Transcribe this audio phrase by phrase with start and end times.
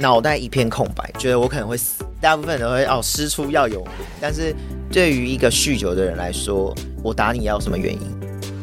[0.00, 2.02] 脑袋一片空白，觉得我可能会死。
[2.22, 3.86] 大部分人都会哦，师出要有。
[4.18, 4.56] 但是
[4.90, 8.00] 对于一个酗酒的人来说，我打你要什么原因？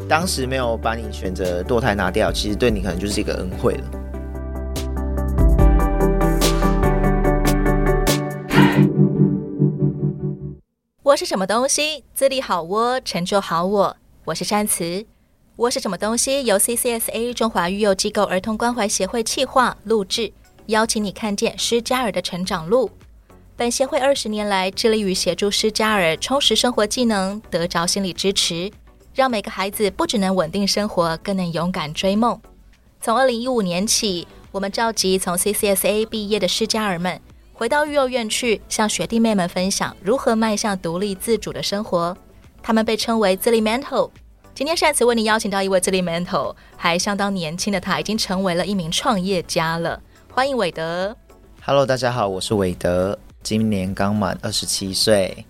[0.09, 3.83] 当时没有把你选择堕胎拿掉，其实对你可能就是一个恩惠了。
[11.03, 12.03] 我是什么东西？
[12.15, 13.95] 自立好我，成就好我。
[14.25, 15.05] 我是善慈。
[15.55, 16.43] 我是什么东西？
[16.45, 20.31] 由 CCSA 中华育幼机构儿童关怀协会企划录制，
[20.67, 22.89] 邀请你看见施加尔的成长路。
[23.55, 28.71] 本协会二十年来致力于协助施加尔充实生活技能，得着心理支持。
[29.15, 32.39] 让每个孩子不只能稳定生活，更能勇敢追梦。
[33.01, 37.19] 从二零一五年起，我们召集从 CCSA 毕业的施加尔们，
[37.53, 42.15] 回到育幼院去，向学弟妹们分享如何迈向独立自主的生活。
[42.61, 44.11] 他们被称为自立 mentor。
[44.53, 49.99] 今天善慈为你邀请到一位自立 mentor，还相当年轻的他，已经成为了一名创业家了。
[50.37, 51.17] 欢迎韦德。
[51.65, 55.43] Hello，大家好，我是韦德，今年刚满二十七岁。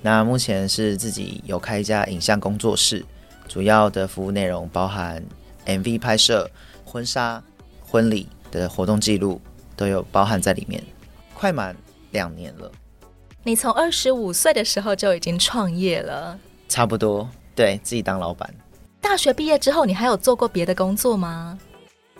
[0.00, 3.04] 那目前是自己有开一家影像工作室，
[3.48, 5.20] 主要的服务内容包含
[5.66, 6.48] MV 拍摄、
[6.84, 7.42] 婚纱、
[7.84, 9.40] 婚礼的活动记录
[9.74, 10.80] 都有包含在里面。
[11.34, 11.74] 快满
[12.12, 12.70] 两年了。
[13.42, 16.38] 你从二十五岁的时候就已经创业了？
[16.68, 18.48] 差不多，对，自己当老板。
[19.00, 21.58] 大学毕业之后，你还有做过别的工作吗？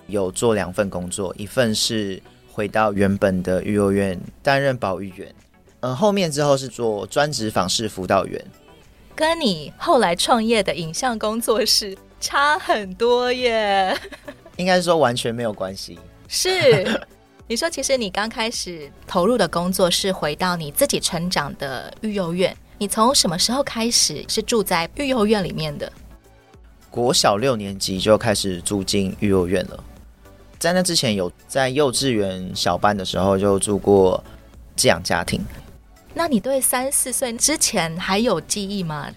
[0.09, 2.21] 有做两份工作，一份是
[2.51, 5.33] 回到原本的育幼院担任保育员。
[5.81, 8.45] 呃，后面之后是做专职访视辅导员，
[9.15, 13.97] 跟你后来创业的影像工作室差很多耶。
[14.57, 15.97] 应该是说完全没有关系。
[16.27, 17.01] 是，
[17.47, 25.93] 你说其实你刚开始投入的工作是回到你自己成长的育幼院，你从什么时候开始是住在育幼院里面的？
[26.91, 29.85] 国小六年级就开始住进育幼院了，
[30.59, 34.23] 在那之前有在幼稚园小班的时候就住过
[34.75, 35.41] 寄养家庭。
[36.15, 39.09] 那你对三四岁之前还有记忆吗？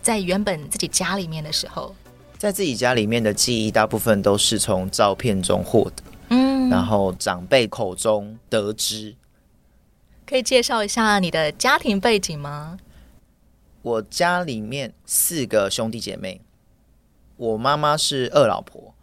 [0.00, 1.94] 在原本自己家里面的时候，
[2.38, 9.14] 在自己家里面的记忆大部分都是从照片中获得，嗯，然后长辈口中得知。
[10.24, 12.78] 可以介绍一下你的家庭背景吗？
[13.82, 16.40] 我家里面四个兄弟姐妹，
[17.36, 18.94] 我妈妈是二老婆，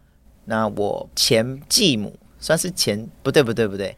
[0.44, 3.96] 那我前继母算是前，不对不对不对。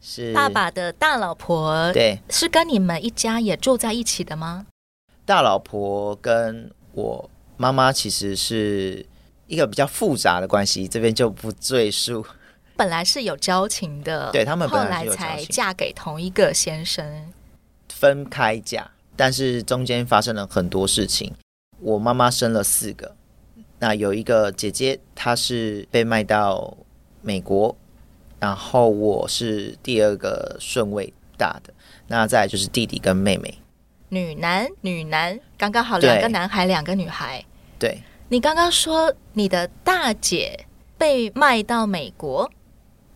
[0.00, 4.66] 是爸爸的大老婆，对，是跟你们一家也住在一起的吗？
[5.24, 9.06] 大老婆跟我妈妈其实是
[9.46, 12.26] 一个比较复杂的关系，这边就不赘述。
[12.74, 17.32] 本来是有交情的，对他们本来后来才嫁给同一个先生，
[17.88, 21.32] 分开嫁，但是中间发生了很多事情。
[21.78, 23.14] 我妈妈生了四个，
[23.82, 26.76] 那有一个姐姐，她是被卖到
[27.20, 27.76] 美国。
[28.38, 31.74] 然后我是第二个顺位大的，
[32.06, 33.58] 那再就是弟弟跟妹妹，
[34.08, 37.44] 女男女男，刚刚好两个男孩两个女孩。
[37.76, 37.98] 对，
[38.28, 40.66] 你刚刚说你的大姐
[40.96, 42.48] 被卖到美国，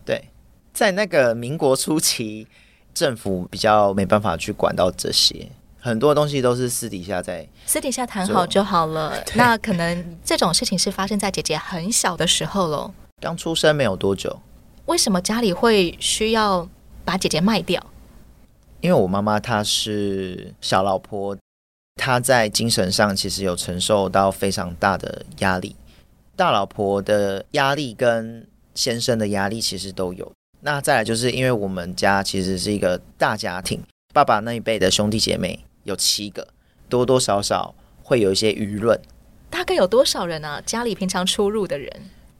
[0.05, 0.29] 对，
[0.73, 2.45] 在那个民国初期，
[2.93, 5.49] 政府比较没办法去管到这些，
[5.87, 9.23] 很多东西都是私底下在私底下谈好就好了。
[9.35, 14.37] 那可能这种事情是发生在姐姐很小的时候喽，刚出生没有多久。
[14.87, 16.67] 为什么家里会需要
[17.05, 17.81] 把姐姐卖掉？
[18.81, 21.37] 因为我妈妈她是小老婆，
[21.95, 25.75] 她在精神上其实有承受到非常大的压力。
[26.35, 30.31] 大老婆的压力跟先生的压力其实都有。
[30.61, 33.81] 那再来就是因为我们家其实是一个大家庭，
[34.13, 36.45] 爸爸那一辈的兄弟姐妹有七个，
[36.87, 38.99] 多多少少会有一些舆论。
[39.49, 40.61] 大概有多少人啊？
[40.65, 41.89] 家里平常出入的人？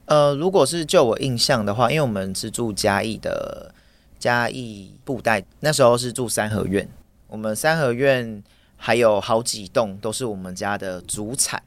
[0.05, 3.73] 呃，如果是就我印象的话，因为我们是住嘉义的
[4.19, 6.87] 嘉义布袋，那时候是住三合院。
[7.27, 8.43] 我们三合院
[8.75, 11.63] 还有好几栋都是我们家的主产。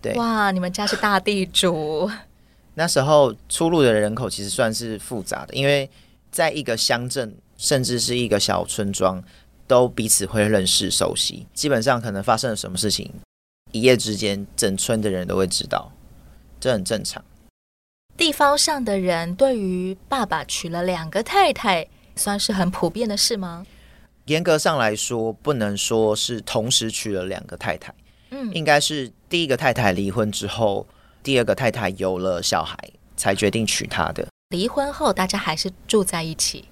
[0.00, 2.08] 对，哇，你们家是大地主。
[2.74, 5.90] 那时候出入的人口其实算是复杂的，因为
[6.30, 9.20] 在一个乡镇，甚至是一个小村庄，
[9.68, 11.46] 都彼此会认识熟悉。
[11.54, 13.12] 基本上可能发生了什么事情，
[13.70, 15.92] 一夜之间整村的人都会知道，
[16.58, 17.22] 这很正常。
[18.16, 21.86] 地方上的人对于爸爸娶了两个太太，
[22.16, 23.64] 算是很普遍的事吗？
[24.24, 27.94] 严格上来说，不能说是同时娶了两个太太，
[28.30, 30.86] 嗯，应该是第一个太太离婚之后，
[31.22, 32.76] 第二个太太有了小孩，
[33.16, 34.26] 才决定娶她的。
[34.50, 36.64] 离婚后，大家还是住在一起？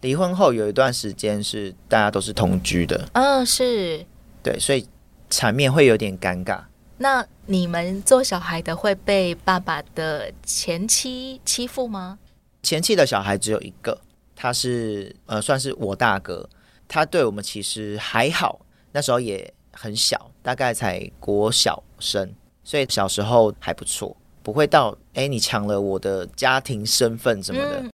[0.00, 3.08] 对，离婚后有一段时间是大家都是同居的。
[3.12, 4.04] 嗯，是。
[4.42, 4.86] 对，所以
[5.28, 6.60] 场面会有点尴尬。
[6.98, 12.18] 那你们做小孩的会被爸爸的前妻欺负吗？
[12.62, 13.98] 前妻的小孩只有一个，
[14.36, 16.46] 他是呃算是我大哥，
[16.86, 18.60] 他对我们其实还好，
[18.92, 22.30] 那时候也很小，大概才国小生，
[22.62, 27.80] 所以小时候还不错，不会到哎你抢了我的家庭身份什么的。
[27.80, 27.90] 嗯、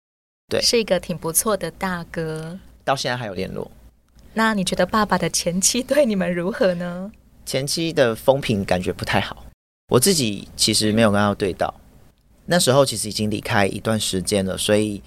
[0.49, 3.69] 对，是一个挺不错的大哥，到现在还有联络。
[4.33, 7.11] 那你觉得爸爸的前妻对你们如何呢？
[7.45, 9.45] 前妻的风评感觉不太好，
[9.89, 11.73] 我自己其实没有跟他对到。
[12.45, 15.03] 那时候其实已经离开一段时间了，所以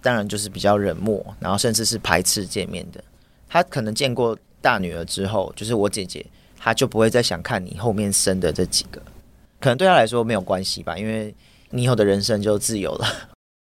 [0.00, 3.02] 当然就是比较冷漠，然后甚至是排斥见面的。
[3.48, 6.24] 他可能见过大女儿之后，就是我姐姐，
[6.56, 9.02] 他就不会再想看你后面生的这几个。
[9.58, 11.34] 可能对他来说没有关系吧，因为
[11.70, 13.06] 你以后的人生就自由了。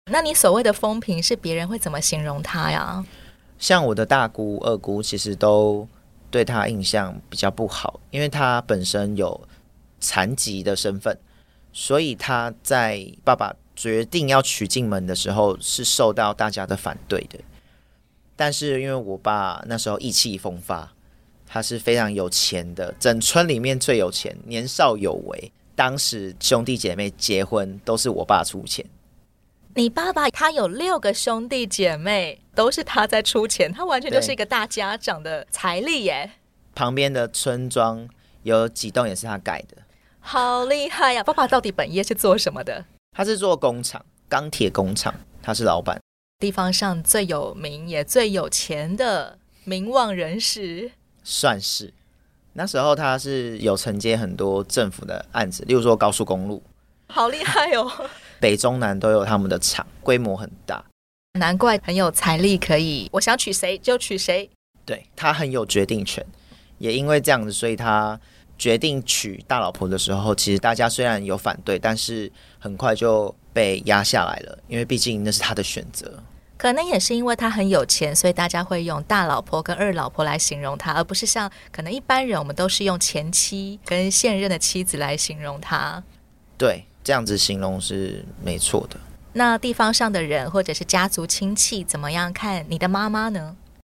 [0.08, 3.04] 那你所谓的风评是别人会怎么形容他呀？
[3.58, 5.86] 像我的大姑、二姑，其实都
[6.30, 9.48] 对他印象比较不好，因为他本身有
[9.98, 11.18] 残疾的身份。
[11.72, 17.38] 所以他在爸爸决定要娶进门的时候，是受到大家的反对的。
[18.36, 20.92] 但是因为我爸那时候意气风发，
[21.46, 25.52] 他是非常有钱的，整村里面最有钱，年少有为。
[25.74, 28.86] 当时兄弟姐妹结婚都是我爸出钱。
[29.76, 36.30] 你爸爸他有六个兄弟姐妹，都是他在出钱，他完全就是一个大家长的财力耶。
[36.74, 38.08] 旁边的村庄
[38.42, 39.76] 有几栋也是他盖的。
[40.18, 41.22] 好厉害呀！
[41.22, 42.86] 爸爸到底本业是做什么的？
[43.14, 46.00] 他是做工厂，钢铁工厂，他是老板。
[46.38, 50.90] 地方上最有名也最有钱的名望人士，
[51.22, 51.92] 算是。
[52.54, 56.62] 那时候他是有承接很多政府的案子，例如说高速公路。
[57.08, 58.08] 好厉害哦！
[58.40, 60.84] 北中南都有他们的厂，规模很大。
[61.38, 64.50] 难怪很有财力，可以我想娶谁就娶谁。
[64.84, 66.24] 对，他很有决定权，
[66.78, 68.18] 也因为这样子，所以他。
[68.58, 76.10] 决定娶大老婆的时候，其实大家虽然有反对，但是很快就被压下来了，因为毕竟那是他的选择。
[76.56, 86.02] 可能也是因为他很有钱，所以大家会用大老婆跟二老婆来形容他，而不是像可能一般人，我们都是用前妻跟现任的妻子来形容他。
[86.56, 88.98] 对，这样子形容是没错的。
[89.34, 93.54] 那地方上的人或者是家族亲戚怎么样看你的妈妈呢？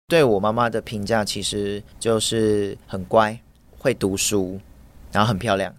[0.07, 3.39] 对我妈妈的评价其实就是很乖。
[3.81, 4.59] 会读书，
[5.09, 5.73] 然后很漂亮，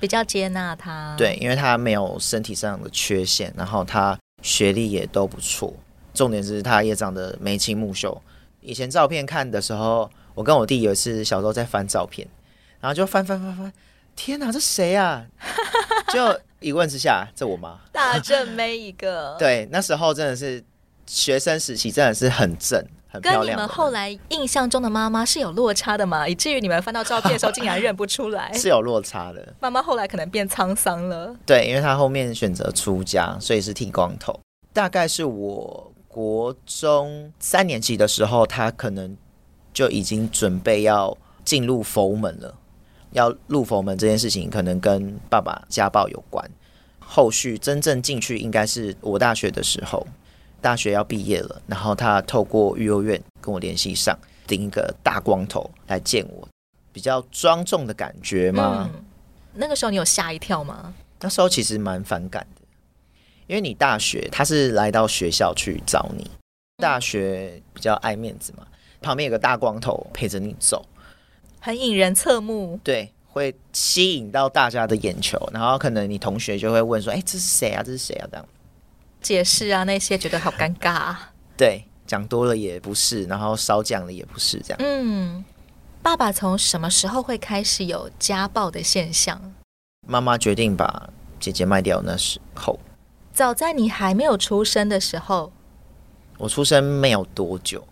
[0.00, 1.14] 比较接纳她。
[1.16, 5.72] 对，因为她没有身体上的缺陷，然后她学历也都不错。
[6.12, 8.20] 重点是她也长得眉清目秀。
[8.60, 12.26] 以前照片看的时候，我跟我弟有一次小时候在翻照片，
[12.80, 13.72] 然后就翻翻翻翻，
[14.16, 15.24] 天哪，这谁啊？
[16.14, 19.36] 就一问之下，这我妈，大正妹一个。
[19.40, 20.62] 对，那时候真的是
[21.06, 22.82] 学生时期，真的是很正。
[23.06, 26.26] 很跟你们后来印象中的妈妈是有落差的吗？
[26.26, 28.52] 以至于你们翻到照片的时候竟然认不出来？
[28.58, 29.54] 是有落差的。
[29.60, 31.32] 妈妈后来可能变沧桑了。
[31.46, 34.36] 对，因为她后面选择出家，所以是剃光头。
[34.72, 39.16] 大概是我国中三年级的时候，她可能
[39.72, 42.52] 就已经准备要进入佛门了。
[43.14, 46.48] 要入佛门这件事情，可能跟爸爸家暴有关。
[47.00, 50.06] 后续真正进去，应该是我大学的时候。
[50.60, 56.48] 大学要毕业了，然后他透过育幼院跟我联系上，顶一个大光头来见我，
[56.90, 58.90] 比较庄重的感觉吗？
[58.94, 59.04] 嗯，
[59.52, 60.94] 那个时候你有吓一跳吗？
[61.20, 62.62] 那时候其实蛮反感的，
[63.46, 66.30] 因为你大学他是来到学校去找你，
[66.78, 68.66] 大学比较爱面子嘛，
[69.02, 70.82] 旁边有个大光头陪着你走，
[71.64, 77.82] 很引人侧目，对，会吸引到大家的眼球，然后可能你同学就会问说：“哎，这是谁啊？
[77.82, 78.46] 这是谁啊？”这样。
[79.22, 81.32] 解释啊，那些觉得好尴尬啊。
[81.56, 84.76] 对，讲多了也不是，然后少讲了也不是，这样。
[84.78, 85.42] 嗯，
[86.02, 89.54] 爸爸从什么时候会开始有家暴的现象？
[90.06, 91.08] 妈妈决定把
[91.40, 92.78] 姐姐卖掉那时候。
[93.32, 95.50] 早在你还没有出生的时候。
[96.36, 97.82] 我出生没有多久。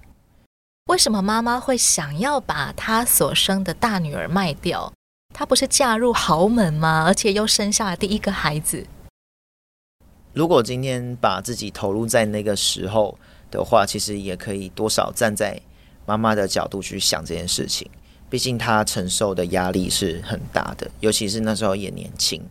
[0.87, 4.93] 为什么妈妈会想要把她所生的大女儿卖掉？
[5.33, 7.05] 她不是嫁入豪门吗？
[7.07, 8.85] 而且又生下了第一个孩子。
[10.33, 13.17] 如果今天把自己投入在那个时候
[13.51, 15.61] 的话，其实也可以多少站在
[16.05, 17.89] 妈妈的角度去想这件事情。
[18.29, 22.43] 毕竟她承受的压力是很大的，尤其是那时候也年轻。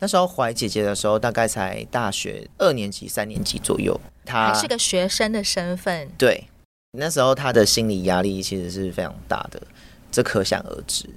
[0.00, 6.08] 那时候怀姐姐的时候，大概才大学二年级、三年级左右，她还是个学生的身份。
[6.16, 6.48] 对，
[6.92, 9.60] 那时候他的心理压力其实是非常大的，
[10.10, 11.08] 这可想而知。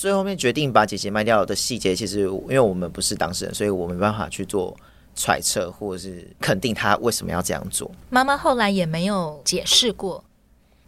[0.00, 4.76] 最后面决定把姐姐卖掉的细节，其实因为我们不是当事人，所以我没办法去做。
[5.14, 7.90] 揣测或者是肯定他为什么要这样做。
[8.08, 10.24] 妈妈后来也没有解释过。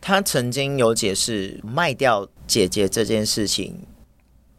[0.00, 3.78] 他曾经有解释卖掉姐姐这件事情，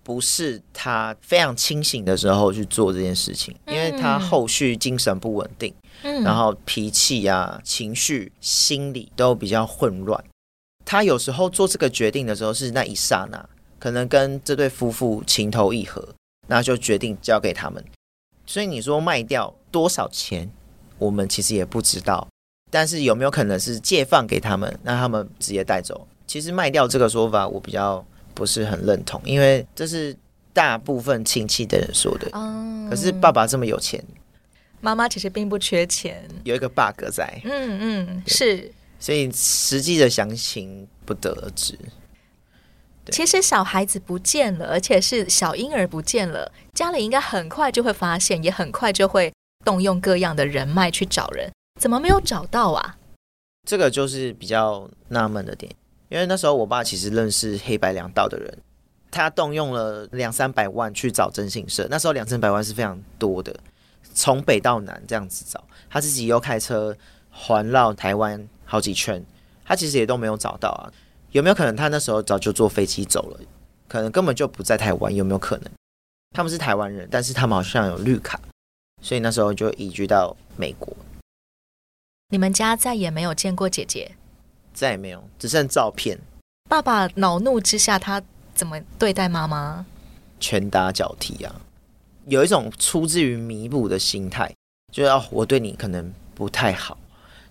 [0.06, 10.24] 不是他非常清醒的时候去做这件事情，因为他后续精神不稳定，嗯，然后脾气啊、情绪、心理都比较混乱。
[10.86, 16.08] 他有时候做这个决定的时候是那一刹那，可能跟这对夫妇情投意合，
[16.46, 17.84] 那就决定交给他们。
[18.46, 20.52] 所以你说卖掉多少钱，
[21.00, 22.28] 我们其实也不知道。
[22.70, 26.08] 但是有没有可能是借放给他们，让他们直接带走？
[26.28, 28.06] 其实卖掉这个说法，我比较。
[28.36, 30.16] 不是很认同，因为这是
[30.54, 32.30] 大部分亲戚的人说的。
[32.34, 34.04] 嗯，可是爸爸这么有钱，
[34.82, 37.42] 妈妈其实并不缺钱，有一个 bug 在。
[37.44, 38.72] 嗯嗯，是。
[39.00, 41.78] 所以实际的详情不得而知。
[43.12, 49.32] 其实小孩子不见了，而且是小婴儿不见了，家里应该很快就会发现，也很快就会
[49.64, 51.52] 动用各样的人脉去找人。
[51.80, 52.98] 怎么没有找到啊？
[53.68, 55.72] 这个就是比较纳闷的点。
[56.10, 58.58] 因为那时候我爸其实认识黑白两道的人，
[59.10, 61.88] 他动用了两三百万去找征信社。
[61.90, 63.56] 那时候两三百万是非常多的，
[64.14, 66.96] 从北到南这样子找，他自己又开车
[67.32, 69.24] 环绕台湾好几圈，
[69.64, 70.92] 他其实也都没有找到啊。
[71.32, 73.40] 有没有可能他那时候早就坐飞机走了？
[73.88, 75.14] 可能根本就不在台湾？
[75.14, 75.72] 有没有可能？
[76.36, 78.40] 他们是台湾人，但是他们好像有绿卡，
[79.02, 80.96] 所以那时候就移居到美国。
[82.30, 84.16] 你们家再也没有见过姐姐？
[84.76, 86.20] 再也没有，只剩照片。
[86.70, 88.22] 爸爸恼怒之下，他
[88.54, 89.86] 怎么对待妈妈？
[90.40, 91.56] 拳打脚踢啊！
[92.28, 94.54] 有一种出自于弥补的心态，
[94.92, 96.98] 就是哦，我对你可能不太好，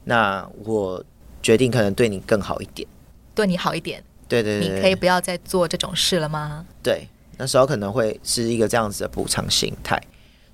[0.05, 1.03] 那我
[1.43, 2.87] 决定可能对你更好一点，
[3.35, 4.05] 对你好一点。
[4.29, 6.67] 对对对，你可以不要再做这种事了吗？
[6.83, 7.07] 对，
[7.39, 10.01] 那时候可能会是一个这样子的补偿心态，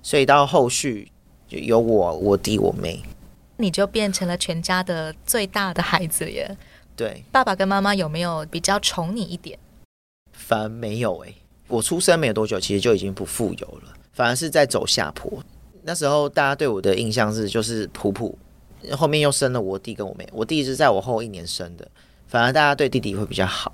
[0.03, 1.11] 所以到后续
[1.47, 3.01] 就有我、我弟、我妹。
[3.57, 6.57] 你就变成了全家的最大的孩子耶。
[6.95, 9.57] 对，爸爸跟妈妈有没有比较宠你一点？
[10.33, 11.35] 反而没有诶。
[11.67, 15.41] 我出生没有多久，其实就已经不富有了，反而是在走下坡。
[15.83, 18.37] 那时候大家对我的印象是，就是普普，
[18.91, 20.27] 后面又生了我弟跟我妹。
[20.33, 21.87] 我弟是在我后一年生的，
[22.27, 23.73] 反而大家对弟弟会比较好，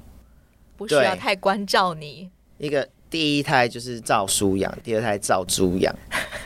[0.77, 2.29] 不需要太关照你。
[2.59, 5.93] 一个第一胎就是照书养，第二胎照猪养，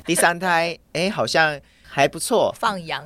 [0.05, 1.59] 第三胎哎好像。
[1.93, 3.05] 还不错，放羊。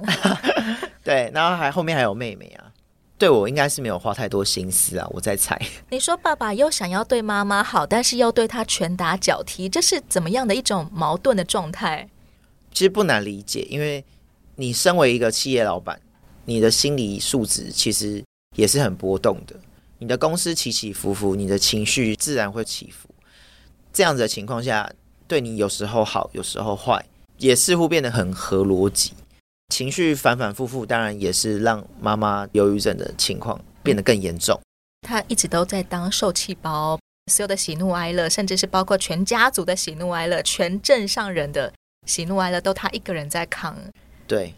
[1.03, 2.71] 对，然后还后面还有妹妹啊，
[3.17, 5.59] 对我应该是没有花太多心思啊，我在猜。
[5.89, 12.07] 你说爸爸又想要对妈妈好，但是又对他拳打脚踢，这是怎么样的一种矛盾的状态？
[12.71, 14.05] 其实不难理解，因为
[14.55, 15.99] 你身为一个企业老板，
[16.45, 18.23] 你的心理素质其实
[18.55, 19.55] 也是很波动的。
[19.97, 23.09] 你的公司起起伏伏，你的情绪自然会起伏。
[23.93, 24.91] 这样子的情况下，
[25.27, 27.03] 对你有时候好，有时候坏。
[27.37, 29.13] 也似乎变得很合逻辑，
[29.69, 34.59] 情绪反反复复，当然也是让妈妈忧郁症的情况变得更严重。
[35.01, 36.99] 他一直都在当受气包，
[37.31, 41.71] 所有的喜怒哀乐，甚至是包括全家族的喜怒哀乐，全镇上人的
[42.07, 43.77] 喜怒哀乐，都他一个人在扛。
[44.25, 44.55] 对，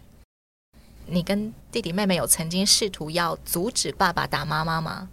[1.06, 5.10] 你跟弟弟妹妹有曾经试图要阻止爸爸打妈妈吗？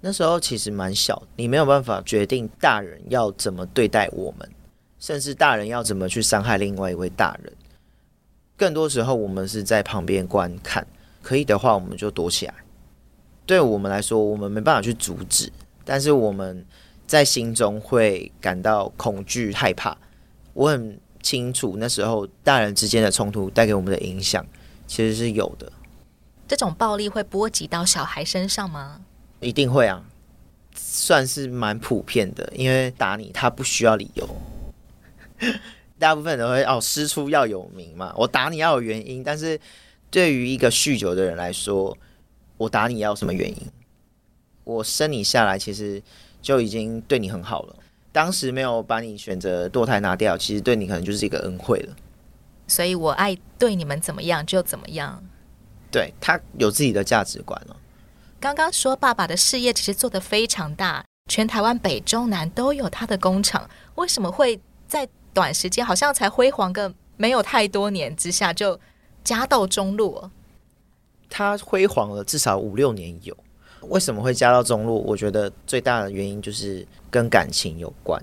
[0.00, 4.48] 那时候其实蛮小，你没有办法决定大人要怎么对待我们。
[4.98, 7.52] 甚至大人要怎么去伤害另外一位大人，
[8.56, 10.86] 更多时候我们是在旁边观看。
[11.20, 12.54] 可以的话，我们就躲起来。
[13.44, 15.52] 对我们来说，我们没办法去阻止，
[15.84, 16.64] 但是我们
[17.06, 19.96] 在心中会感到恐惧、害怕。
[20.54, 24.44] 我很清楚那时候大人之间的冲突带给我们的影响，
[24.86, 25.70] 其实是有的。
[26.46, 29.00] 这种暴力会波及到小孩身上吗？
[29.40, 30.02] 一定会啊，
[30.74, 34.26] 算是蛮普遍的，因为打你他不需要理由。
[35.98, 39.24] 大部分人都会哦，师出要有名嘛，我打你要有原因。
[39.24, 39.58] 但是
[40.10, 41.96] 对于一个酗酒的人来说，
[42.56, 43.66] 我打你要什么原因？
[44.62, 46.00] 我生你下来其实
[46.40, 47.76] 就已经对你很好了，
[48.12, 51.96] 当时没有把你选择堕胎拿掉，其实对你可能就是一个恩惠了。
[52.68, 55.20] 所以我爱对你们怎么样就怎么样。
[55.90, 57.76] 对，他有自己的价值观了。
[58.38, 65.08] 刚刚说爸爸的事业其实做得非常大，全台湾北中南都有他的工厂，为什么会在？
[65.38, 68.76] 短时间好像才辉煌个没有太多年之下就
[69.22, 70.28] 家道中落。
[71.30, 73.36] 他辉煌了至少五六年有，
[73.82, 74.96] 为什么会家道中落？
[74.96, 78.20] 我觉得最大的原因就是跟感情有关。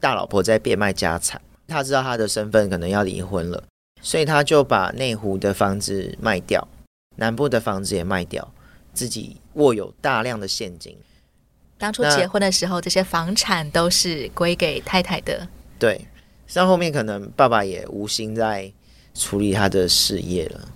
[0.00, 3.62] 大老婆在变卖家产，他知道他的身份可能要离婚了，
[4.02, 6.66] 所以他就把内湖的房子卖掉，
[7.14, 8.52] 南部的房子也卖掉，
[8.92, 10.98] 自己握有大量的现金。
[11.78, 15.46] 当初结婚的时候，这些房产都是归给太太的。
[15.78, 16.00] 对，
[16.46, 18.72] 像后面可能爸爸也无心在
[19.14, 20.68] 处理他的事业了。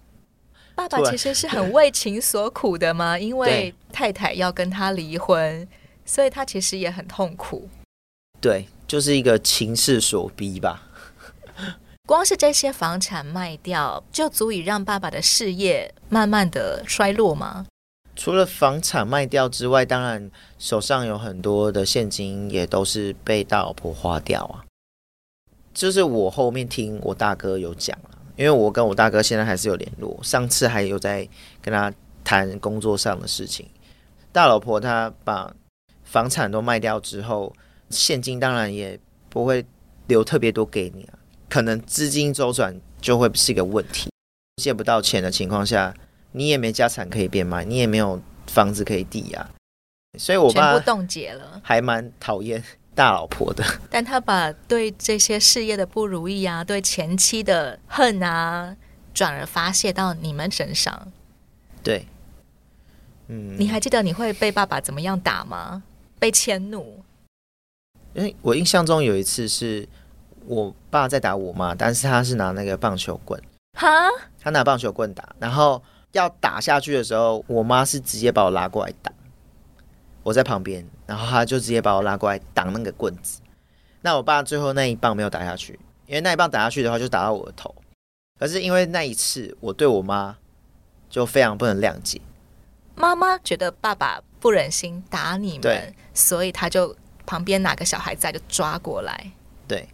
[0.74, 5.68] 爸爸其实是很为情所苦的嘛， 因为太太要跟他离婚，
[6.06, 7.68] 所以他其实也很痛苦。
[8.40, 10.88] 对，就是一个情势所逼吧。
[12.08, 17.66] 光是这些房产卖掉，就足以让爸爸的事业慢慢的衰落吗？
[18.16, 24.64] 除了房产卖掉之外，当然手上有很多的现金也都是被大老婆花掉啊。
[25.80, 31.26] 就是我后面听我大哥有讲了，因为我跟我大哥现在还是有联络，上次还有在
[31.62, 31.90] 跟他
[32.22, 33.66] 谈工作上的事情。
[34.30, 35.50] 大老婆她把
[36.04, 37.50] 房产都卖掉之后，
[37.88, 39.64] 现金当然也不会
[40.06, 41.18] 留特别多给你啊。
[41.48, 44.10] 可能资金周转就会是一个问题，
[44.62, 45.94] 借不到钱的情况下，
[46.32, 49.48] 你也没家产可以变卖，你也没有房子可以抵押，
[50.18, 52.62] 所以我爸全部冻结了，还蛮讨厌
[53.00, 53.64] 大老婆的。
[53.88, 58.76] 但他把对这些事业的不如意啊，对前妻的恨啊，
[59.14, 61.10] 转而发泄到你们身上。
[61.82, 62.06] 对，
[63.28, 65.82] 嗯，你还记得你会被爸爸怎么样打吗？
[66.18, 67.02] 被迁怒？
[68.12, 69.88] 因为我印象中有一次是。
[70.46, 73.40] 我爸在打我妈，但是他是拿那个棒球棍，
[73.78, 73.86] 哈，
[74.40, 75.80] 他拿棒球棍打，然后
[76.12, 79.14] 要打下去的时候，我妈是直接把我拉过来挡，
[80.30, 83.40] 我在旁边，然后他就直接把我拉过来挡那个棍子。
[84.02, 87.74] 那我爸最后那一棒没有打下去，因为那一棒打下去的话就打到我的头。
[88.38, 90.36] 可是因为那一次我对我妈
[91.08, 92.20] 就非常不能谅解，
[92.94, 96.96] 妈妈觉得爸爸不忍心打你们，所以他就
[97.26, 99.32] 旁边哪个小孩在就抓过来，
[99.66, 99.88] 对。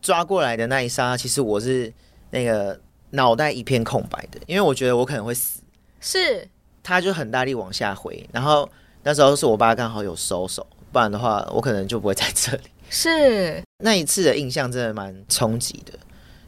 [0.00, 1.92] 抓过来的那一刹，其实我是
[2.30, 2.80] 那个
[3.10, 5.60] 脑袋一片空白的，因为我觉得我可能会死。
[6.00, 6.48] 是，
[6.82, 8.66] 他就很大力往下回，然后
[9.02, 12.64] 那时候是我爸刚好有收手，不然的话我可能就不会在这里。
[12.90, 15.98] 是那一次的印象真的蛮冲击的。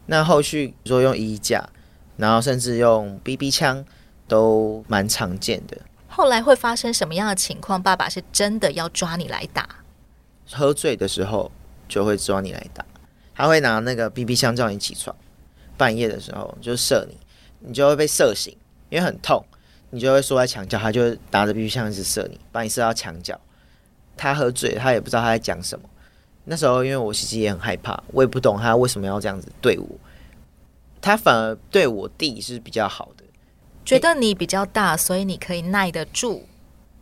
[0.06, 1.68] 那后续说用衣架，
[2.16, 3.84] 然后甚至用 BB 枪
[4.26, 5.78] 都蛮常见的。
[6.08, 7.82] 后来会发生什么样的情况？
[7.82, 9.66] 爸爸是真的要抓你来打？
[10.50, 11.50] 喝醉的时候
[11.88, 12.84] 就会抓你来打。
[13.34, 15.16] 他会拿那个 BB 枪叫你起床，
[15.78, 17.16] 半夜的时候就射你，
[17.60, 18.54] 你就会被射醒，
[18.90, 19.42] 因为很痛，
[19.94, 23.38] 你就会缩在墙角，他就拿着 BB 枪一直射你，把你射到墙角。
[24.16, 25.88] 他喝醉，他也不知道他在讲什么。
[26.44, 29.86] 那时候因为我其实也很害怕，我也不懂他为什么要这样子对我。
[31.02, 33.24] 他反而对我弟是比较好的，
[33.84, 36.46] 觉得你比较大，所以你可以耐得住。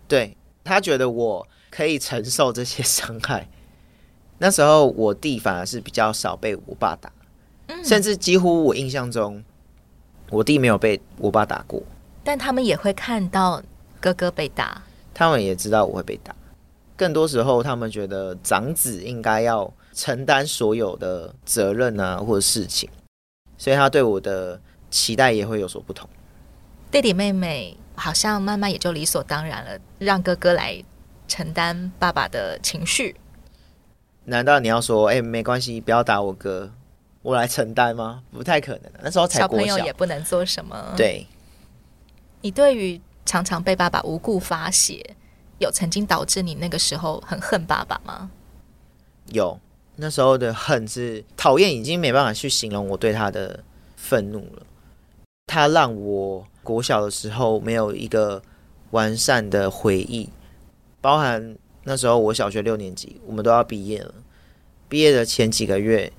[0.08, 3.48] 对，他觉得我可以承受这些 伤害。
[4.38, 7.12] 那时候我弟反而是比较少被我爸打，
[7.68, 9.44] 嗯，甚至几乎我印象中，
[10.30, 11.82] 我弟没有被我爸打过。
[12.22, 13.62] 但他们也会看到
[14.00, 14.82] 哥哥被打，
[15.14, 16.34] 他们也知道我会被打。
[16.96, 22.88] 更多时候，他们觉得长子应该要承担所有的责任啊，或者事情，
[23.56, 26.08] 所以他对我的期待也会有所不同。
[26.90, 30.82] 弟弟妹妹好像慢慢也就理所当然了，让哥哥来
[31.26, 33.16] 承担爸爸的情绪。
[34.24, 36.70] 难道你要说，哎、欸，没关系，不要打我哥，
[37.22, 38.22] 我来承担吗？
[38.30, 38.92] 不太可能。
[39.00, 40.92] 那时候才小朋友也不能做什么。
[40.96, 41.26] 对，
[42.40, 45.16] 你对于常常被爸爸无故发泄，
[45.58, 48.30] 有曾经导致你那个时候很恨爸爸吗？
[49.32, 49.58] 有，
[49.96, 53.62] 那时候的恨是讨厌，已经没办法去形容我对他的
[53.96, 54.62] 愤怒了。
[55.46, 58.42] 他让我国小的时候没有一个
[58.90, 60.28] 完善的回忆，
[61.00, 61.56] 包含。
[61.84, 64.14] 那时候我小学六年级，我们都要毕业了。
[64.86, 66.12] 毕业的前几个月，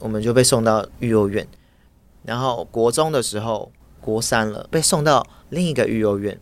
[0.00, 1.46] 我们就被送到育幼院。
[2.24, 3.70] 然后国中的时候，
[4.04, 6.38] 国三了，被送到另一个育幼院。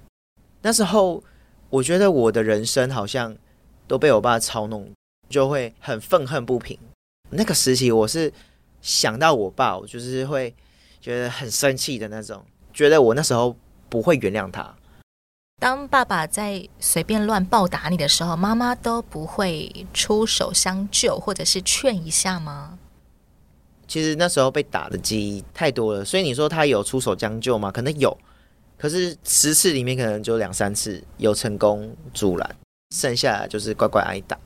[0.62, 1.22] 那时候，
[1.70, 3.36] 我觉得我的人生好像
[3.86, 4.90] 都被我爸操弄，
[5.28, 6.76] 就会很愤恨不平。
[7.30, 8.32] 那个时期，我是
[8.80, 10.52] 想到我爸，我就是会
[11.00, 12.44] 觉得很生气的那种，
[12.74, 13.56] 觉得我那时候
[13.88, 14.74] 不会原谅他。
[15.60, 22.78] 当爸爸在随便乱暴打你的时候，妈妈都不会出手相救，或者是劝一下吗？
[23.92, 27.70] 其实那时候被打的记忆太多了，所以你说他有出手将就吗？
[27.70, 28.16] 可能有，
[28.78, 32.56] 可是十次里面可能就两三次有成功阻拦，
[32.96, 34.38] 剩下就是乖乖挨打。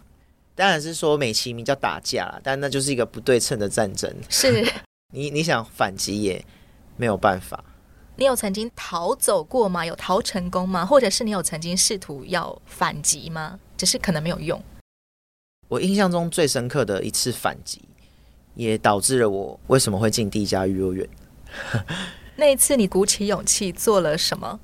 [0.56, 4.12] 当然是说美其名叫打架，但那就是一个不对称的战争。
[4.28, 4.66] 是
[5.14, 6.44] 你你想反击也
[6.96, 7.62] 没有办法。
[8.16, 9.86] 你有曾经逃走过吗？
[9.86, 10.84] 有逃成功吗？
[10.84, 13.60] 或者是你有曾经试图要反击吗？
[13.76, 14.60] 只是可能没有用。
[15.68, 17.80] 我印象中最深刻的一次反击，
[18.56, 21.08] 也导致了我为什么会进第一家育幼院。
[22.34, 24.58] 那一次你鼓起勇气做了什么？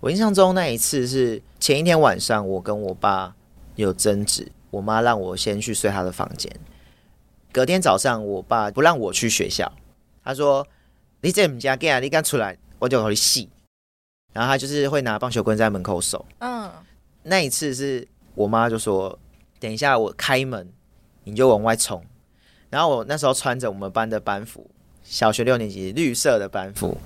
[0.00, 3.34] 我印象中那一次是前一天晚上，我跟我爸
[3.74, 6.54] 有争执，我妈让我先去睡她的房间。
[7.52, 9.72] 隔天早上，我爸不让我去学校，
[10.22, 10.66] 他说
[11.22, 13.48] ：“你这唔加给啊，你敢出来？”我就和你戏，
[14.34, 16.24] 然后他就是会拿棒球棍在门口守。
[16.40, 16.70] 嗯，
[17.22, 19.18] 那一次是我妈就说
[19.58, 20.70] ：“等一下我开门，
[21.24, 22.04] 你就往外冲。
[22.68, 24.68] 然后我那时候穿着我们班的班服，
[25.02, 26.96] 小学六年级绿色的班服，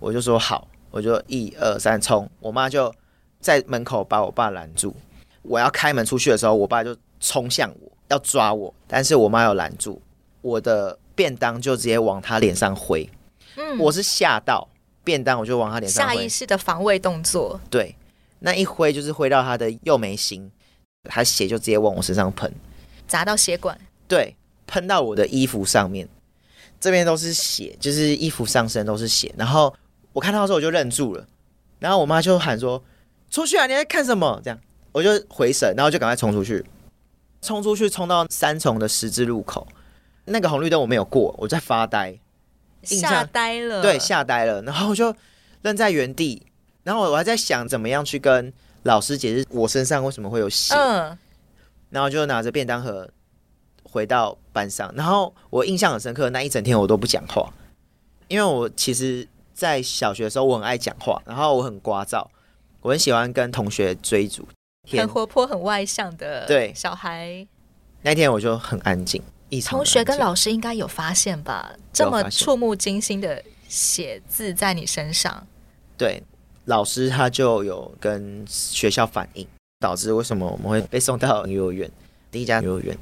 [0.00, 2.28] 我就说好，我就一二三冲。
[2.40, 2.92] 我妈就
[3.40, 4.94] 在门口把我爸拦住。
[5.42, 10.02] 我要开门出去的时候，我爸就冲向我要抓我，但是我妈有拦住，
[10.42, 13.08] 我的便当就直接往他脸上挥。
[13.56, 14.68] 嗯，我是吓到
[15.04, 16.14] 便当，我就往他脸上挥。
[16.16, 17.60] 下意识的防卫动作。
[17.70, 17.94] 对，
[18.40, 20.50] 那一挥就是挥到他的右眉心，
[21.04, 22.52] 他血就直接往我身上喷，
[23.06, 23.78] 砸到血管。
[24.08, 24.34] 对。
[24.68, 26.06] 喷到我的衣服上面，
[26.78, 29.34] 这边都是血，就是衣服上身都是血。
[29.36, 29.74] 然后
[30.12, 31.26] 我看到的时候我就愣住了，
[31.80, 32.80] 然后我妈就喊说
[33.30, 33.66] ：“出去啊！
[33.66, 34.58] 你在看什么？”这样
[34.92, 36.64] 我就回神，然后就赶快冲出去，
[37.40, 39.66] 冲出去冲到三重的十字路口，
[40.26, 42.18] 那个红绿灯我没有过，我在发呆，
[42.82, 44.62] 吓呆了，对，吓呆了。
[44.62, 45.14] 然后我就
[45.62, 46.46] 愣在原地，
[46.84, 48.52] 然后我还在想怎么样去跟
[48.82, 51.16] 老师解释我身上为什么会有血，嗯，
[51.90, 53.08] 然后就拿着便当盒。
[53.90, 57.52] 回到班上，然后我印象很深刻，那一整天我都不讲话，
[58.28, 62.26] 因为我其实，在小学的时候我很爱讲话，然后我很聒噪，
[62.82, 64.46] 我很喜欢跟同学追逐，
[64.90, 67.46] 很活泼、很外向的对小孩。
[68.02, 69.22] 那天我就很安静。
[69.66, 71.74] 同学跟老师应该有发现吧？
[71.92, 75.46] 这么触目惊心的写字在你身上，
[75.96, 76.22] 对，
[76.66, 79.48] 老师他就有跟学校反映，
[79.80, 81.90] 导致为什么我们会被送到幼儿园，
[82.30, 82.96] 第一家幼儿园。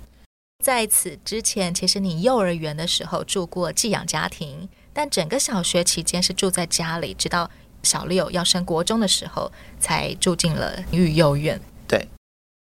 [0.64, 7.48] 在此之前，其实你幼儿园的时候住过寄养家庭，但整个小学期间是住在家里，直到
[7.84, 11.60] 小六要升国中的时候才住进了育幼院。
[11.86, 12.08] 对，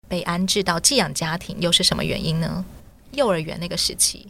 [0.08, 2.64] 被安置到寄养家庭又是什么原因呢？
[3.12, 4.26] 幼儿园那个时期，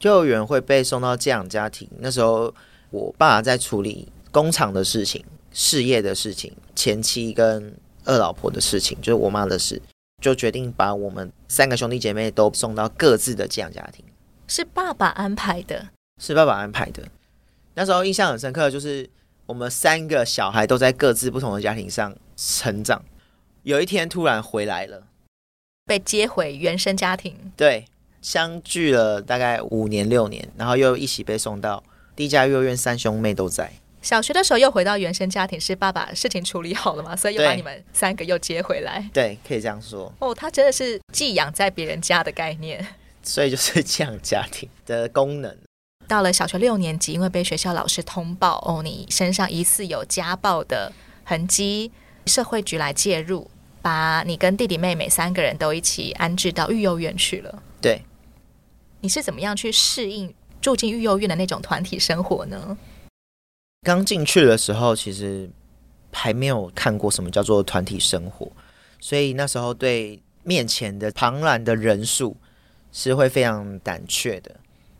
[0.00, 2.52] 幼儿园会被送到寄养家庭，那时候
[2.90, 7.72] 我爸在处理工厂的事情、事业的事情、前妻跟
[8.04, 9.80] 二老婆的事情，就是我妈的事。
[10.22, 14.02] 就决定把我们三个兄弟姐妹都送到各自的寄养家庭，
[14.46, 15.88] 是爸爸安排的，
[16.22, 17.02] 是爸爸安排的。
[17.74, 19.10] 那时候印象很深刻，就是
[19.46, 23.04] 我们三个小孩都在各自不同的家庭上成长。
[23.64, 25.08] 有一天突然回来了，
[25.84, 27.52] 被接回原生家庭。
[27.56, 27.86] 对，
[28.20, 31.82] 相聚了大概五年六年，然后又一起被送到
[32.14, 33.72] 第一家幼儿园，三兄妹都在。
[34.02, 37.14] 小学的时候又回到原生家庭，是爸爸事情处理好了嘛？
[37.14, 39.08] 所以又把你们三个又接回来。
[39.14, 40.12] 对，可以这样说。
[40.18, 42.84] 哦，他真的是寄养在别人家的概念，
[43.22, 45.56] 所以就是寄养家庭的功能。
[46.08, 51.92] 到了小学六年级，因为被学校老师通报，哦，你身上疑似有家暴的痕迹，
[52.26, 53.48] 社会局来介入，
[53.80, 57.62] 把你跟弟弟妹妹三个人都一起安置到育幼院去了。
[57.80, 58.02] 对，
[59.00, 62.76] 你是怎么样去适应住进育幼院的那种团体生活呢？
[63.82, 65.50] 刚进去的时候，其实
[66.12, 68.50] 还没有看过什么叫做团体生活，
[69.00, 72.36] 所以那时候对面前的庞然的人数
[72.92, 74.54] 是会非常胆怯的。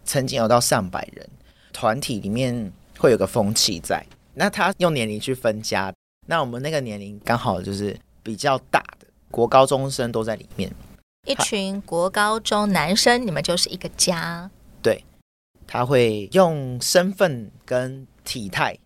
[0.04, 1.28] 曾经有到上百人，
[1.72, 4.04] 团体里面会有个风气在。
[4.34, 5.94] 那他用年龄去分家，
[6.26, 10.68] 那我们那个年龄刚好就是比较大的国高中生都在里面，
[11.28, 14.50] 一群国高中男生，你们就是一个家。
[14.82, 15.04] 对，
[15.68, 18.76] 他会用身份跟体态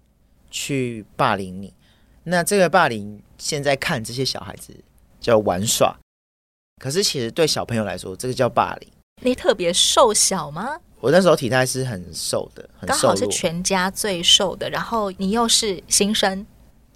[0.51, 1.73] 去霸凌你，
[2.25, 4.75] 那这个霸凌现在看这些小孩子
[5.21, 5.97] 叫玩耍，
[6.81, 8.89] 可是其实对小朋友来说，这个叫霸凌。
[9.23, 10.79] 你特别瘦小吗？
[11.01, 14.69] 我那时候体态是很瘦的，很瘦，刚好是全家最瘦的。
[14.71, 16.47] 然后你又是新生，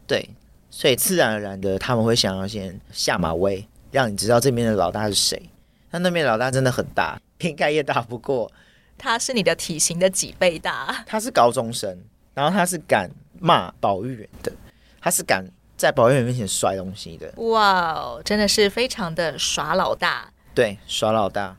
[0.07, 0.29] 对，
[0.71, 5.51] 所以自然而然的他们会想要先下马威，让你知道这边的老大是谁。
[5.91, 8.51] 那那边老大真的很大，应该也打不过。
[8.97, 11.05] 他是你的体型的几倍大？
[11.07, 11.99] 他是高中生。
[12.35, 14.53] 然后他是敢骂保育员的，
[15.01, 15.45] 他是敢
[15.77, 17.33] 在保育员面前摔东西的。
[17.37, 20.33] 哇哦，真的是非常的耍老大。
[20.55, 21.57] 对，耍老大。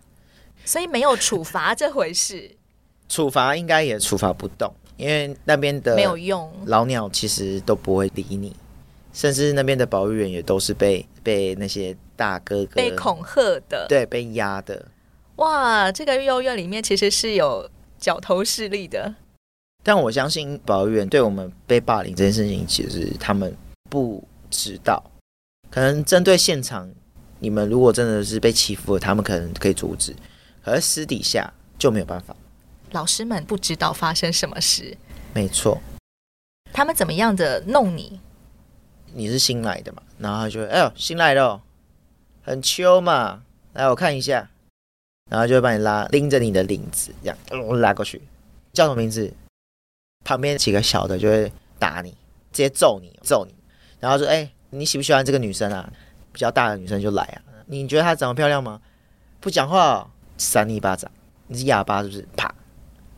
[0.63, 2.51] 所以没有处罚这回事。
[3.09, 8.55] 处罚应该也处罚不动，因为那边的没有用，老鸟其实都不会理你，
[9.11, 14.85] 甚至那边的保育员也都是被被那些大哥哥被恐吓的，对，被压的。
[15.37, 19.15] 哇，这个幼儿园里面其实是有角头势力的。
[19.83, 23.55] 但我相信保育员对我们被霸凌这件事情，其实他们
[23.89, 25.03] 不知道。
[25.69, 26.89] 可能针对现场，
[27.39, 30.15] 你们如果真的是被欺负了，他们可能可以阻止，
[30.63, 32.35] 可是私底下就没有办法。
[32.91, 34.97] 老师们不知道发生什么事，
[35.33, 35.81] 没错。
[36.73, 38.19] 他们怎么样的弄你？
[39.13, 40.03] 你是新来的嘛？
[40.17, 41.61] 然后他就哎呦，新来的哦，
[42.43, 44.49] 很秋嘛，来我看一下，
[45.29, 48.21] 然后就会把你拉，拎着你的领子，这样我拉过去，
[48.73, 49.33] 叫什么名字？
[50.23, 52.11] 旁边几个小的就会打你，
[52.51, 53.53] 直接揍你，揍你，
[53.99, 55.91] 然后说：“哎、欸，你喜不喜欢这个女生啊？
[56.31, 57.41] 比较大的女生就来啊。
[57.65, 58.79] 你觉得她长得漂亮吗？
[59.39, 61.09] 不讲话，扇你一巴掌，
[61.47, 62.27] 你是哑巴是不是？
[62.35, 62.53] 啪，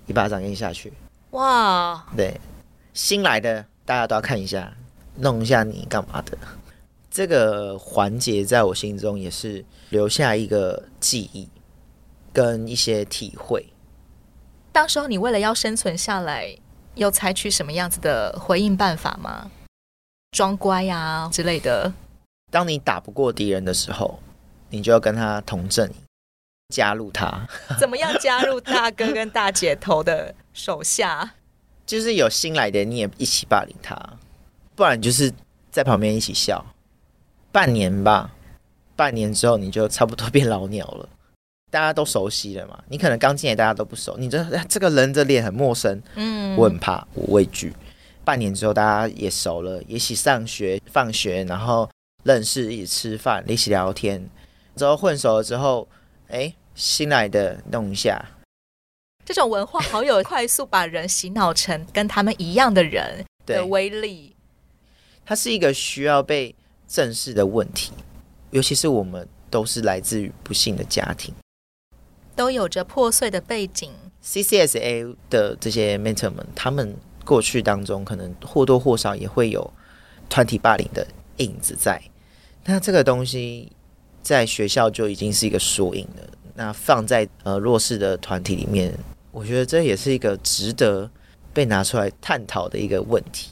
[0.08, 0.92] 一巴掌给你下去。
[1.32, 2.40] 哇，对，
[2.94, 4.72] 新来的大家都要看一下，
[5.18, 6.38] 弄一下你干嘛的？
[7.12, 11.48] 这个环节在我心中也是留下一个记忆
[12.32, 13.72] 跟一些体会。
[14.72, 16.58] 当时候你为了要生存下来，
[16.96, 19.50] 有采取什么样子的回应办法吗？
[20.32, 21.92] 装乖呀、啊、之类的。
[22.52, 24.20] 当你打不过敌人的时候，
[24.70, 25.96] 你就要跟他同阵营，
[26.70, 27.48] 加入他。
[27.80, 31.34] 怎么样加入大哥跟大姐头的手下？
[31.86, 33.96] 就是有新来的，你也一起霸凌他，
[34.76, 35.32] 不然就是
[35.70, 36.64] 在旁边一起笑。
[37.52, 38.32] 半年吧，
[38.96, 41.10] 半年之后你就差不多变老鸟了，
[41.74, 42.82] 大家都熟悉了嘛。
[42.88, 47.74] 你可能刚进来，大家都不熟，你这这个人的脸很陌生，嗯，我很怕，我畏惧。
[48.24, 51.90] 半年之后，大家也熟了，一起上学、放学，然后。
[52.26, 54.30] 认识，一起吃饭，一起聊天，
[54.78, 55.86] 之后混熟了之后，
[56.30, 58.26] 哎，新来的弄一下，
[59.26, 64.34] 这种文化好有快速把人洗脑成跟他们一样的人的威力。
[65.26, 66.56] 它是一个需要被
[66.88, 67.92] 正视的问题，
[68.52, 71.36] 尤其是我们都是来自于不幸的家庭，
[72.36, 73.92] 都有着破碎的背景。
[74.24, 79.74] CCSA 的这些 mentor 们，他们过去当中可能或多或少也会有
[80.30, 81.06] 团体霸凌的
[81.38, 82.02] 影子在。
[82.64, 83.72] 那这个东西
[84.22, 86.24] 在学校就已经是一个缩影了。
[86.56, 88.98] 那放在呃弱势的团体里面，
[89.32, 91.10] 我觉得这也是一个值得
[91.54, 93.50] 被拿出来探讨的一个问题。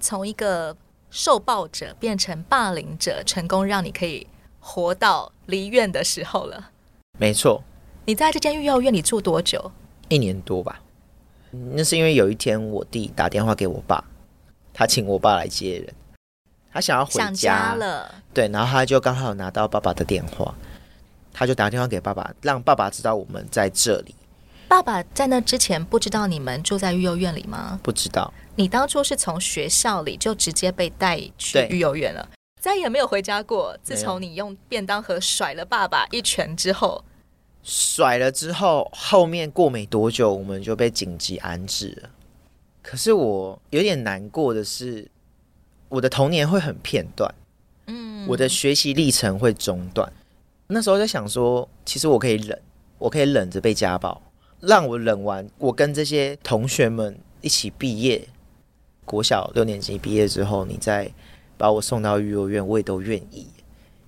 [0.00, 0.74] 从一个
[1.10, 4.26] 受暴者变成霸凌者，成功让你可以
[4.60, 6.70] 活到离院的时候了。
[7.18, 7.62] 没错。
[8.10, 9.70] 你在这间育幼院里住多久？
[10.08, 10.80] 一年多吧。
[11.52, 14.02] 那是因为有一天我弟打电话给我爸，
[14.74, 15.94] 他请我爸来接人。
[16.72, 20.52] 他想要回家，家了，对，然后他就刚好拿到爸爸的电话，
[21.32, 24.12] 他就打电话给爸爸，让爸爸知道我们在这里。
[24.66, 27.78] 爸爸在那之前不知道你们住在育幼院里吗？
[27.80, 28.34] 不知道。
[28.56, 32.28] 你当初是从学校里就直接被带去育幼院了，
[32.60, 33.78] 再也没有回家过。
[33.84, 37.04] 自从你用便当盒甩了爸爸一拳之后，
[37.62, 42.10] 甩了之后，后面过没多久我们就被紧急安置了。
[42.82, 45.08] 可是我有点难过的是。
[45.90, 47.34] 我的童年会很片段，
[47.88, 50.08] 嗯，我的学习历程会中断。
[50.68, 52.56] 那时候在想说，其实我可以忍，
[52.96, 54.22] 我可以忍着被家暴，
[54.60, 58.28] 让我忍完，我跟这些同学们一起毕业，
[59.04, 61.10] 国小六年级毕业之后，你再
[61.58, 63.48] 把我送到育幼院，我也都愿意。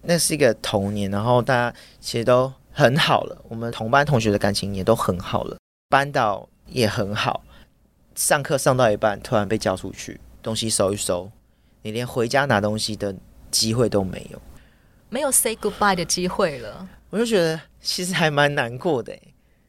[0.03, 5.57] 那是一个童年，然后大家其实都很好了，我们同班同学的感情也都很好了，
[5.89, 7.45] 班导也很好。
[8.15, 11.31] 上课上到一半，突然被叫出去，东西收一收。
[11.83, 13.15] 你连回家拿东西的
[13.51, 14.41] 机会都没有，
[15.09, 16.89] 没有 say goodbye 的机会了。
[17.11, 19.13] 我就觉得其实还蛮难过的，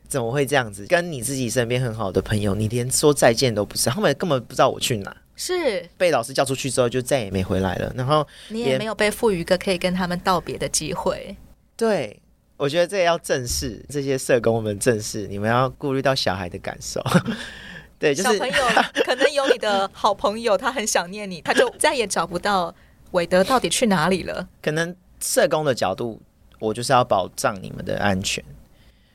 [0.07, 0.85] 怎么会这样子？
[0.87, 5.15] 跟你自己身边很好的朋友，你连说再见都不是，他们根本不知道我去哪。
[5.35, 7.91] 是被老师叫出去之后，就再也没回来了。
[7.95, 11.35] 然后你也没有被赋予一个可以跟他们道别的机会。
[11.75, 12.21] 对，
[12.57, 17.03] 我觉得这也要正视，这些社工们正视，你们要顾虑到小孩的感受。
[17.99, 18.55] 对，就是、小朋友
[19.05, 22.73] 可能有你的好朋友，他很想念你，他就再也找不到
[23.11, 24.47] 韦德到底去哪里了。
[24.61, 26.21] 可能社工的角度，
[26.59, 28.43] 我就是要保障你们的安全，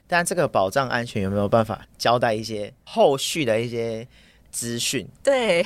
[0.06, 4.06] 但这个保障安全有没有办法交代一些后续的一些
[4.50, 5.06] 资讯？
[5.22, 5.64] 对。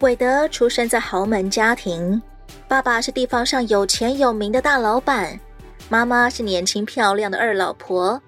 [0.00, 2.22] 韦德出生在豪门家庭，
[2.68, 5.38] 爸爸是地方上有钱有名的大老板，
[5.88, 8.22] 妈妈是年轻漂亮的二老婆。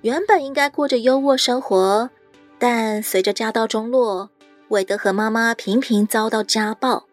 [0.00, 2.10] 原本应该过着优渥生活，
[2.58, 4.28] 但随着家道中落，
[4.70, 7.04] 韦德和妈妈频频遭到家暴。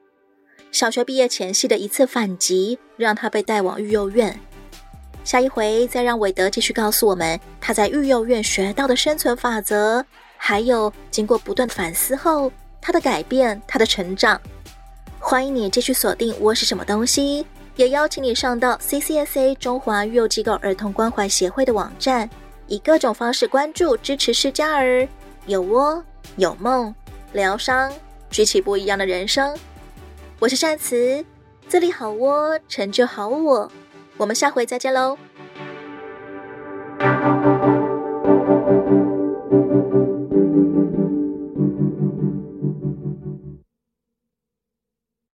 [0.72, 4.40] 小学毕业前夕的一次反击，让他被带往育幼院。
[5.24, 10.04] 下一回再让韦德继续告诉我们他在育幼院学到的生存法则，
[10.38, 12.52] 还有经过不断反思后。
[12.82, 14.42] 他的改变，他的成长，
[15.20, 17.44] 欢迎你继续锁定《我是什么东西》，
[17.76, 22.28] 也邀请你上到 CCSA 中华育幼机构儿童关怀协会的网站，
[22.66, 25.08] 以各种方式关注、支持施加儿
[25.46, 26.04] 有窝
[26.38, 26.94] 有梦
[27.34, 27.94] 疗伤，
[28.32, 29.56] 举起不一样的人生。
[30.40, 31.24] 我是善慈，
[31.68, 33.72] 自立好窝，成就好我。
[34.18, 35.18] 我们下回再见喽。